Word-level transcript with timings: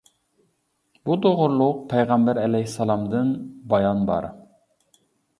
بۇ 1.09 1.17
توغرۇلۇق 1.25 1.83
پەيغەمبەر 1.91 2.39
ئەلەيھىسسالامدىن 2.43 3.29
بايان 3.75 4.01
بار. 4.09 4.27